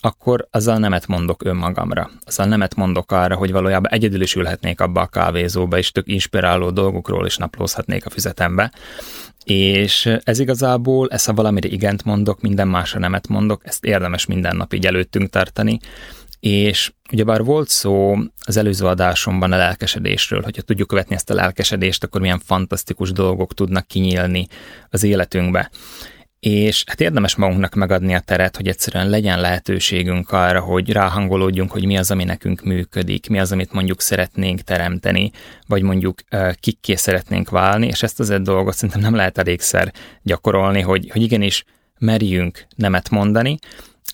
akkor 0.00 0.46
azzal 0.50 0.78
nemet 0.78 1.06
mondok 1.06 1.44
önmagamra. 1.44 2.10
Azzal 2.24 2.46
nemet 2.46 2.74
mondok 2.74 3.12
arra, 3.12 3.36
hogy 3.36 3.52
valójában 3.52 3.92
egyedül 3.92 4.20
is 4.20 4.34
ülhetnék 4.34 4.80
abba 4.80 5.00
a 5.00 5.06
kávézóba, 5.06 5.78
és 5.78 5.92
tök 5.92 6.08
inspiráló 6.08 6.70
dolgokról 6.70 7.26
is 7.26 7.36
naplózhatnék 7.36 8.06
a 8.06 8.10
füzetembe. 8.10 8.72
És 9.44 10.18
ez 10.24 10.38
igazából, 10.38 11.08
ezt 11.10 11.26
ha 11.26 11.34
valamire 11.34 11.68
igent 11.68 12.04
mondok, 12.04 12.40
minden 12.40 12.68
másra 12.68 12.98
nemet 12.98 13.28
mondok, 13.28 13.62
ezt 13.64 13.84
érdemes 13.84 14.26
minden 14.26 14.56
nap 14.56 14.72
így 14.72 14.86
előttünk 14.86 15.30
tartani, 15.30 15.78
és 16.46 16.92
ugyebár 17.12 17.44
volt 17.44 17.68
szó 17.68 18.16
az 18.40 18.56
előző 18.56 18.86
adásomban 18.86 19.52
a 19.52 19.56
lelkesedésről, 19.56 20.42
hogyha 20.42 20.62
tudjuk 20.62 20.88
követni 20.88 21.14
ezt 21.14 21.30
a 21.30 21.34
lelkesedést, 21.34 22.04
akkor 22.04 22.20
milyen 22.20 22.38
fantasztikus 22.38 23.12
dolgok 23.12 23.54
tudnak 23.54 23.86
kinyílni 23.86 24.46
az 24.90 25.02
életünkbe. 25.02 25.70
És 26.40 26.84
hát 26.86 27.00
érdemes 27.00 27.36
magunknak 27.36 27.74
megadni 27.74 28.14
a 28.14 28.20
teret, 28.20 28.56
hogy 28.56 28.68
egyszerűen 28.68 29.08
legyen 29.08 29.40
lehetőségünk 29.40 30.32
arra, 30.32 30.60
hogy 30.60 30.92
ráhangolódjunk, 30.92 31.70
hogy 31.70 31.84
mi 31.84 31.98
az, 31.98 32.10
ami 32.10 32.24
nekünk 32.24 32.62
működik, 32.62 33.28
mi 33.28 33.38
az, 33.38 33.52
amit 33.52 33.72
mondjuk 33.72 34.00
szeretnénk 34.00 34.60
teremteni, 34.60 35.30
vagy 35.66 35.82
mondjuk 35.82 36.20
kikké 36.60 36.94
szeretnénk 36.94 37.50
válni, 37.50 37.86
és 37.86 38.02
ezt 38.02 38.20
az 38.20 38.30
egy 38.30 38.42
dolgot 38.42 38.74
szerintem 38.74 39.00
nem 39.00 39.14
lehet 39.14 39.38
elégszer 39.38 39.92
gyakorolni, 40.22 40.80
hogy, 40.80 41.10
hogy 41.10 41.22
igenis 41.22 41.64
merjünk 41.98 42.66
nemet 42.76 43.10
mondani, 43.10 43.58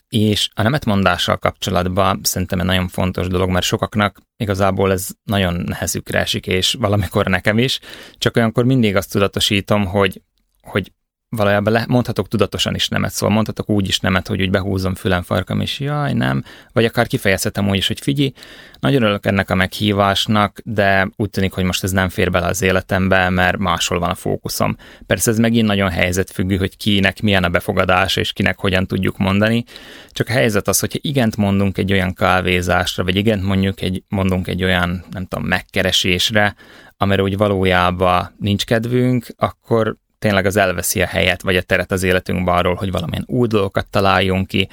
és 0.09 0.49
a 0.55 0.63
nemetmondással 0.63 1.37
kapcsolatban 1.37 2.21
szerintem 2.23 2.61
egy 2.61 2.67
nagyon 2.67 2.89
fontos 2.89 3.27
dolog, 3.27 3.51
mert 3.51 3.65
sokaknak 3.65 4.21
igazából 4.37 4.93
ez 4.93 5.09
nagyon 5.25 5.55
nehezükre 5.55 6.19
esik, 6.19 6.47
és 6.47 6.73
valamikor 6.73 7.27
nekem 7.27 7.59
is, 7.59 7.81
csak 8.19 8.37
olyankor 8.37 8.65
mindig 8.65 8.97
azt 8.97 9.11
tudatosítom, 9.11 9.85
hogy, 9.85 10.23
hogy 10.63 10.93
valójában 11.37 11.73
le, 11.73 11.85
mondhatok 11.89 12.29
tudatosan 12.29 12.75
is 12.75 12.89
nemet, 12.89 13.13
szóval 13.13 13.35
mondhatok 13.35 13.69
úgy 13.69 13.89
is 13.89 14.01
nemet, 14.01 14.29
hogy 14.29 14.41
úgy 14.41 14.51
behúzom 14.51 14.95
fülem 14.95 15.23
farkam, 15.23 15.61
és 15.61 15.81
jaj, 15.81 16.13
nem, 16.13 16.45
vagy 16.73 16.85
akár 16.85 17.07
kifejezhetem 17.07 17.69
úgy 17.69 17.77
is, 17.77 17.87
hogy 17.87 18.01
figyelj, 18.01 18.33
nagyon 18.81 19.03
örülök 19.03 19.27
ennek 19.27 19.51
a 19.51 19.55
meghívásnak, 19.55 20.61
de 20.65 21.11
úgy 21.17 21.31
tűnik, 21.31 21.53
hogy 21.53 21.65
most 21.65 21.85
ez 21.85 21.91
nem 21.91 22.09
fér 22.09 22.31
bele 22.31 22.47
az 22.47 22.63
életembe, 22.63 23.29
mert 23.29 23.59
máshol 23.59 23.99
van 23.99 24.11
a 24.11 24.15
fókuszom. 24.15 24.77
Persze 25.07 25.31
ez 25.31 25.39
megint 25.39 25.67
nagyon 25.67 25.91
helyzetfüggő, 25.91 26.57
hogy 26.57 26.77
kinek 26.77 27.23
milyen 27.23 27.45
a 27.45 27.49
befogadása, 27.49 28.21
és 28.21 28.33
kinek 28.33 28.59
hogyan 28.59 28.87
tudjuk 28.87 29.19
mondani. 29.19 29.65
Csak 30.11 30.29
a 30.29 30.33
helyzet 30.33 30.69
az, 30.69 30.81
hogyha 30.81 30.99
igent 31.03 31.37
mondunk 31.37 31.79
egy 31.79 31.93
olyan 31.93 32.15
kávézásra, 32.15 33.05
vagy 33.05 33.17
igent 33.17 33.43
mondjuk 33.43 33.81
egy, 33.81 34.03
mondunk 34.09 34.49
egy 34.49 34.65
olyan, 34.65 35.05
nem 35.11 35.27
tudom, 35.27 35.47
megkeresésre, 35.47 36.55
amire 36.97 37.23
úgy 37.23 37.37
valójában 37.37 38.35
nincs 38.39 38.65
kedvünk, 38.65 39.27
akkor 39.37 39.97
tényleg 40.23 40.47
az 40.47 40.57
elveszi 40.57 41.03
a 41.03 41.07
helyet, 41.07 41.43
vagy 41.43 41.57
a 41.57 41.63
teret 41.63 41.93
az 41.93 42.03
életünkben 42.03 42.55
arról, 42.55 42.75
hogy 42.75 42.91
valamilyen 42.91 43.25
új 43.27 43.49
dolgokat 43.49 43.87
találjunk 43.91 44.47
ki, 44.47 44.69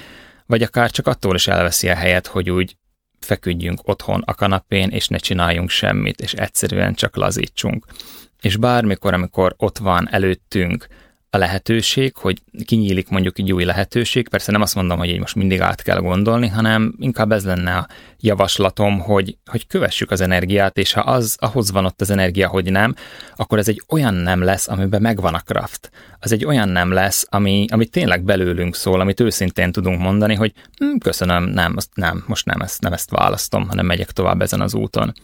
vagy 0.46 0.62
akár 0.62 0.90
csak 0.90 1.06
attól 1.06 1.34
is 1.34 1.46
elveszi 1.46 1.88
a 1.88 1.94
helyet, 1.94 2.26
hogy 2.26 2.50
úgy 2.50 2.76
feküdjünk 3.20 3.88
otthon 3.88 4.22
a 4.26 4.34
kanapén, 4.34 4.88
és 4.88 5.08
ne 5.08 5.18
csináljunk 5.18 5.70
semmit, 5.70 6.20
és 6.20 6.32
egyszerűen 6.32 6.94
csak 6.94 7.16
lazítsunk. 7.16 7.86
És 8.40 8.56
bármikor, 8.56 9.14
amikor 9.14 9.54
ott 9.56 9.78
van 9.78 10.08
előttünk 10.10 10.86
a 11.30 11.38
lehetőség, 11.38 12.16
hogy 12.16 12.42
kinyílik 12.64 13.08
mondjuk 13.08 13.38
egy 13.38 13.52
új 13.52 13.64
lehetőség. 13.64 14.28
Persze 14.28 14.52
nem 14.52 14.60
azt 14.60 14.74
mondom, 14.74 14.98
hogy 14.98 15.08
így 15.08 15.18
most 15.18 15.34
mindig 15.34 15.60
át 15.60 15.82
kell 15.82 15.98
gondolni, 15.98 16.48
hanem 16.48 16.94
inkább 16.98 17.32
ez 17.32 17.44
lenne 17.44 17.76
a 17.76 17.88
javaslatom, 18.20 18.98
hogy, 18.98 19.36
hogy 19.46 19.66
kövessük 19.66 20.10
az 20.10 20.20
energiát, 20.20 20.78
és 20.78 20.92
ha 20.92 21.00
az, 21.00 21.36
ahhoz 21.40 21.70
van 21.70 21.84
ott 21.84 22.00
az 22.00 22.10
energia, 22.10 22.48
hogy 22.48 22.70
nem, 22.70 22.94
akkor 23.36 23.58
ez 23.58 23.68
egy 23.68 23.82
olyan 23.88 24.14
nem 24.14 24.42
lesz, 24.42 24.68
amiben 24.68 25.02
megvan 25.02 25.34
a 25.34 25.40
kraft. 25.40 25.90
Az 26.18 26.32
egy 26.32 26.44
olyan 26.44 26.68
nem 26.68 26.92
lesz, 26.92 27.26
ami, 27.28 27.64
ami 27.72 27.86
tényleg 27.86 28.22
belőlünk 28.22 28.74
szól, 28.74 29.00
amit 29.00 29.20
őszintén 29.20 29.72
tudunk 29.72 30.00
mondani, 30.00 30.34
hogy 30.34 30.52
hm, 30.78 30.96
köszönöm, 30.98 31.44
nem, 31.44 31.72
azt 31.76 31.90
nem, 31.94 32.24
most 32.26 32.46
nem 32.46 32.60
ezt, 32.60 32.80
nem 32.80 32.92
ezt 32.92 33.10
választom, 33.10 33.68
hanem 33.68 33.86
megyek 33.86 34.10
tovább 34.10 34.40
ezen 34.42 34.60
az 34.60 34.74
úton. 34.74 35.14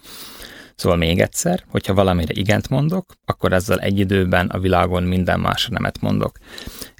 Szóval 0.76 0.98
még 0.98 1.20
egyszer, 1.20 1.64
hogyha 1.68 1.94
valamire 1.94 2.32
igent 2.34 2.68
mondok, 2.68 3.12
akkor 3.24 3.52
ezzel 3.52 3.78
egy 3.78 3.98
időben 3.98 4.46
a 4.46 4.58
világon 4.58 5.02
minden 5.02 5.40
más 5.40 5.68
nemet 5.68 6.00
mondok. 6.00 6.38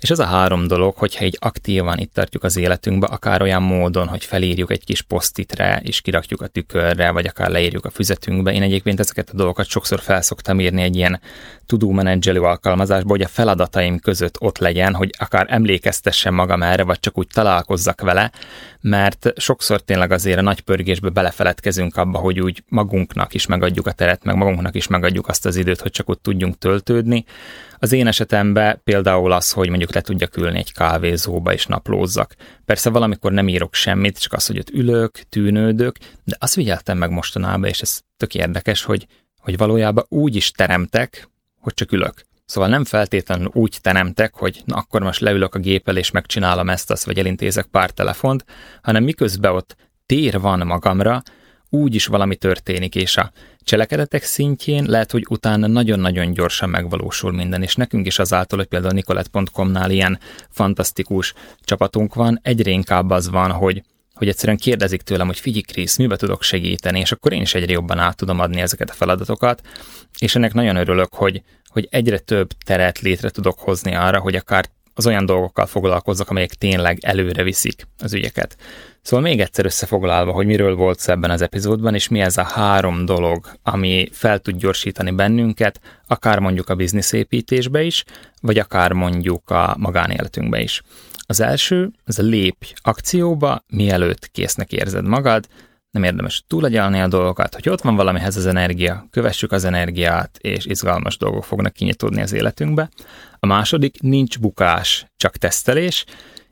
És 0.06 0.12
ez 0.12 0.18
a 0.18 0.24
három 0.24 0.66
dolog, 0.66 0.96
hogyha 0.96 1.24
így 1.24 1.36
aktívan 1.40 1.98
itt 1.98 2.12
tartjuk 2.12 2.42
az 2.44 2.56
életünkbe, 2.56 3.06
akár 3.06 3.42
olyan 3.42 3.62
módon, 3.62 4.06
hogy 4.06 4.24
felírjuk 4.24 4.70
egy 4.70 4.84
kis 4.84 5.02
posztitre, 5.02 5.80
és 5.84 6.00
kirakjuk 6.00 6.40
a 6.40 6.46
tükörre, 6.46 7.10
vagy 7.10 7.26
akár 7.26 7.50
leírjuk 7.50 7.84
a 7.84 7.90
füzetünkbe. 7.90 8.52
Én 8.52 8.62
egyébként 8.62 9.00
ezeket 9.00 9.30
a 9.30 9.36
dolgokat 9.36 9.66
sokszor 9.66 10.00
felszoktam 10.00 10.60
írni 10.60 10.82
egy 10.82 10.96
ilyen 10.96 11.20
tudó 11.66 11.90
menedzselő 11.90 12.40
alkalmazásba, 12.40 13.08
hogy 13.08 13.22
a 13.22 13.28
feladataim 13.28 13.98
között 13.98 14.40
ott 14.40 14.58
legyen, 14.58 14.94
hogy 14.94 15.10
akár 15.18 15.46
emlékeztessem 15.48 16.34
magam 16.34 16.62
erre, 16.62 16.82
vagy 16.82 17.00
csak 17.00 17.18
úgy 17.18 17.28
találkozzak 17.32 18.00
vele, 18.00 18.32
mert 18.80 19.32
sokszor 19.36 19.80
tényleg 19.80 20.10
azért 20.10 20.38
a 20.38 20.42
nagy 20.42 20.60
pörgésbe 20.60 21.08
belefeledkezünk 21.08 21.96
abba, 21.96 22.18
hogy 22.18 22.40
úgy 22.40 22.62
magunknak 22.68 23.34
is 23.34 23.46
megadjuk 23.46 23.86
a 23.86 23.92
teret, 23.92 24.24
meg 24.24 24.36
magunknak 24.36 24.74
is 24.74 24.86
megadjuk 24.86 25.28
azt 25.28 25.46
az 25.46 25.56
időt, 25.56 25.80
hogy 25.80 25.90
csak 25.90 26.08
ott 26.08 26.22
tudjunk 26.22 26.58
töltődni. 26.58 27.24
Az 27.78 27.92
én 27.92 28.06
esetemben 28.06 28.80
például 28.84 29.32
az, 29.32 29.52
hogy 29.52 29.68
mondjuk 29.68 29.94
le 29.94 30.00
tudjak 30.00 30.36
ülni 30.36 30.58
egy 30.58 30.72
kávézóba 30.72 31.52
és 31.52 31.66
naplózzak. 31.66 32.34
Persze 32.64 32.90
valamikor 32.90 33.32
nem 33.32 33.48
írok 33.48 33.74
semmit, 33.74 34.20
csak 34.20 34.32
az, 34.32 34.46
hogy 34.46 34.58
ott 34.58 34.70
ülök, 34.70 35.18
tűnődök, 35.28 35.96
de 36.24 36.36
azt 36.38 36.54
figyeltem 36.54 36.98
meg 36.98 37.10
mostanában, 37.10 37.68
és 37.68 37.80
ez 37.80 38.00
tök 38.16 38.34
érdekes, 38.34 38.82
hogy, 38.82 39.06
hogy 39.38 39.56
valójában 39.56 40.04
úgy 40.08 40.36
is 40.36 40.50
teremtek, 40.50 41.28
hogy 41.60 41.74
csak 41.74 41.92
ülök. 41.92 42.24
Szóval 42.46 42.68
nem 42.68 42.84
feltétlenül 42.84 43.50
úgy 43.52 43.78
teremtek, 43.80 44.34
hogy 44.34 44.62
na 44.64 44.76
akkor 44.76 45.02
most 45.02 45.20
leülök 45.20 45.54
a 45.54 45.58
géppel 45.58 45.96
és 45.96 46.10
megcsinálom 46.10 46.68
ezt, 46.68 46.90
azt, 46.90 47.04
vagy 47.04 47.18
elintézek 47.18 47.66
pár 47.66 47.90
telefont, 47.90 48.44
hanem 48.82 49.04
miközben 49.04 49.54
ott 49.54 49.76
tér 50.06 50.40
van 50.40 50.66
magamra, 50.66 51.22
úgy 51.70 51.94
is 51.94 52.06
valami 52.06 52.36
történik, 52.36 52.94
és 52.94 53.16
a 53.16 53.32
cselekedetek 53.58 54.22
szintjén 54.22 54.84
lehet, 54.84 55.10
hogy 55.10 55.24
utána 55.28 55.66
nagyon-nagyon 55.66 56.32
gyorsan 56.32 56.68
megvalósul 56.68 57.32
minden, 57.32 57.62
és 57.62 57.74
nekünk 57.74 58.06
is 58.06 58.18
azáltal, 58.18 58.58
hogy 58.58 58.68
például 58.68 58.92
nicolette.com-nál 58.92 59.90
ilyen 59.90 60.18
fantasztikus 60.50 61.34
csapatunk 61.60 62.14
van, 62.14 62.40
egyre 62.42 62.70
inkább 62.70 63.10
az 63.10 63.30
van, 63.30 63.50
hogy 63.50 63.82
hogy 64.16 64.28
egyszerűen 64.28 64.58
kérdezik 64.58 65.02
tőlem, 65.02 65.26
hogy 65.26 65.38
figyelj 65.38 65.62
Krisz, 65.62 65.96
mibe 65.96 66.16
tudok 66.16 66.42
segíteni, 66.42 66.98
és 67.00 67.12
akkor 67.12 67.32
én 67.32 67.40
is 67.40 67.54
egyre 67.54 67.72
jobban 67.72 67.98
át 67.98 68.16
tudom 68.16 68.40
adni 68.40 68.60
ezeket 68.60 68.90
a 68.90 68.92
feladatokat, 68.92 69.60
és 70.18 70.34
ennek 70.34 70.52
nagyon 70.52 70.76
örülök, 70.76 71.14
hogy, 71.14 71.42
hogy 71.66 71.88
egyre 71.90 72.18
több 72.18 72.50
teret 72.64 72.98
létre 72.98 73.30
tudok 73.30 73.58
hozni 73.58 73.94
arra, 73.94 74.20
hogy 74.20 74.34
akár 74.34 74.68
az 74.98 75.06
olyan 75.06 75.26
dolgokkal 75.26 75.66
foglalkozzak, 75.66 76.30
amelyek 76.30 76.54
tényleg 76.54 76.98
előre 77.00 77.42
viszik 77.42 77.86
az 77.98 78.14
ügyeket. 78.14 78.56
Szóval 79.02 79.24
még 79.28 79.40
egyszer 79.40 79.64
összefoglalva, 79.64 80.32
hogy 80.32 80.46
miről 80.46 80.74
volt 80.74 80.98
szó 80.98 81.12
ebben 81.12 81.30
az 81.30 81.42
epizódban, 81.42 81.94
és 81.94 82.08
mi 82.08 82.20
ez 82.20 82.36
a 82.36 82.42
három 82.42 83.04
dolog, 83.04 83.50
ami 83.62 84.08
fel 84.12 84.38
tud 84.38 84.56
gyorsítani 84.56 85.10
bennünket, 85.10 85.80
akár 86.06 86.38
mondjuk 86.38 86.68
a 86.68 86.74
bizniszépítésbe 86.74 87.82
is, 87.82 88.04
vagy 88.40 88.58
akár 88.58 88.92
mondjuk 88.92 89.50
a 89.50 89.76
magánéletünkbe 89.78 90.60
is. 90.60 90.82
Az 91.26 91.40
első, 91.40 91.90
ez 92.04 92.18
a 92.18 92.22
lépj 92.22 92.72
akcióba, 92.82 93.64
mielőtt 93.68 94.30
késznek 94.30 94.72
érzed 94.72 95.06
magad, 95.06 95.46
nem 95.96 96.04
érdemes 96.04 96.44
túlagyalni 96.46 97.00
a 97.00 97.08
dolgokat, 97.08 97.54
hogy 97.54 97.68
ott 97.68 97.80
van 97.80 97.96
valamihez 97.96 98.36
az 98.36 98.46
energia, 98.46 99.06
kövessük 99.10 99.52
az 99.52 99.64
energiát, 99.64 100.38
és 100.40 100.66
izgalmas 100.66 101.16
dolgok 101.16 101.44
fognak 101.44 101.72
kinyitódni 101.72 102.22
az 102.22 102.32
életünkbe. 102.32 102.88
A 103.38 103.46
második, 103.46 104.00
nincs 104.00 104.38
bukás, 104.38 105.06
csak 105.16 105.36
tesztelés, 105.36 106.04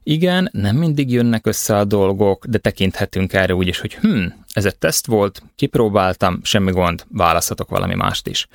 Igen, 0.07 0.49
nem 0.53 0.77
mindig 0.77 1.11
jönnek 1.11 1.47
össze 1.47 1.77
a 1.77 1.85
dolgok, 1.85 2.47
de 2.47 2.59
tekinthetünk 2.59 3.33
erre 3.33 3.55
úgy 3.55 3.67
is, 3.67 3.81
hogy 3.81 3.95
hm, 3.95 4.25
ez 4.53 4.65
egy 4.65 4.77
teszt 4.77 5.07
volt, 5.07 5.43
kipróbáltam, 5.57 6.41
semmi 6.43 6.71
gond, 6.71 7.05
választhatok 7.09 7.69
valami 7.71 7.95
mást 7.95 8.29
is. 8.29 8.47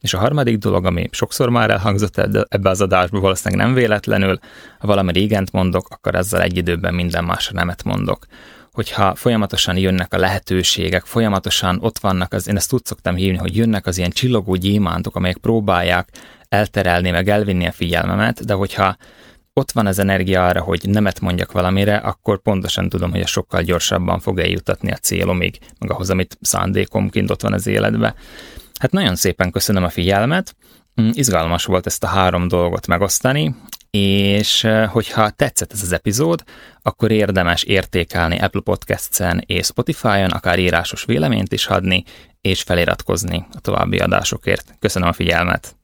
És 0.00 0.14
a 0.14 0.18
harmadik 0.18 0.58
dolog, 0.58 0.84
ami 0.84 1.08
sokszor 1.10 1.48
már 1.48 1.70
elhangzott 1.70 2.18
ebbe 2.48 2.70
az 2.70 2.80
adásba, 2.80 3.20
valószínűleg 3.20 3.66
nem 3.66 3.74
véletlenül, 3.74 4.38
ha 4.78 4.86
valami 4.86 5.12
régent 5.12 5.52
mondok, 5.52 5.86
akkor 5.90 6.14
ezzel 6.14 6.42
egy 6.42 6.56
időben 6.56 6.94
minden 6.94 7.24
másra 7.24 7.54
nemet 7.54 7.84
mondok. 7.84 8.26
Hogyha 8.78 9.14
folyamatosan 9.14 9.76
jönnek 9.76 10.14
a 10.14 10.18
lehetőségek, 10.18 11.04
folyamatosan 11.04 11.78
ott 11.80 11.98
vannak, 11.98 12.32
az, 12.32 12.48
én 12.48 12.56
ezt 12.56 12.72
úgy 12.72 12.84
szoktam 12.84 13.14
hívni, 13.14 13.36
hogy 13.36 13.56
jönnek 13.56 13.86
az 13.86 13.98
ilyen 13.98 14.10
csillogó 14.10 14.54
gyémántok, 14.54 15.16
amelyek 15.16 15.36
próbálják 15.36 16.08
elterelni, 16.48 17.10
meg 17.10 17.28
elvinni 17.28 17.66
a 17.66 17.72
figyelmemet, 17.72 18.44
de 18.44 18.52
hogyha 18.52 18.96
ott 19.52 19.72
van 19.72 19.86
az 19.86 19.98
energia 19.98 20.46
arra, 20.46 20.60
hogy 20.60 20.80
nemet 20.82 21.20
mondjak 21.20 21.52
valamire, 21.52 21.96
akkor 21.96 22.42
pontosan 22.42 22.88
tudom, 22.88 23.10
hogy 23.10 23.20
ez 23.20 23.28
sokkal 23.28 23.62
gyorsabban 23.62 24.20
fog 24.20 24.38
eljutatni 24.38 24.90
a 24.90 24.96
célomig, 24.96 25.58
meg 25.78 25.90
ahhoz, 25.90 26.10
amit 26.10 26.38
szándékomként 26.40 27.30
ott 27.30 27.42
van 27.42 27.52
az 27.52 27.66
életbe. 27.66 28.14
Hát 28.80 28.90
nagyon 28.90 29.16
szépen 29.16 29.50
köszönöm 29.50 29.84
a 29.84 29.88
figyelmet, 29.88 30.56
mm, 31.00 31.08
izgalmas 31.12 31.64
volt 31.64 31.86
ezt 31.86 32.04
a 32.04 32.06
három 32.06 32.48
dolgot 32.48 32.86
megosztani, 32.86 33.54
és 33.90 34.66
hogyha 34.88 35.30
tetszett 35.30 35.72
ez 35.72 35.82
az 35.82 35.92
epizód, 35.92 36.42
akkor 36.82 37.10
érdemes 37.10 37.62
értékelni 37.62 38.38
Apple 38.38 38.60
Podcasts-en 38.60 39.42
és 39.46 39.66
Spotify-on, 39.66 40.30
akár 40.30 40.58
írásos 40.58 41.04
véleményt 41.04 41.52
is 41.52 41.66
adni, 41.66 42.04
és 42.40 42.62
feliratkozni 42.62 43.46
a 43.52 43.60
további 43.60 43.98
adásokért. 43.98 44.74
Köszönöm 44.78 45.08
a 45.08 45.12
figyelmet! 45.12 45.77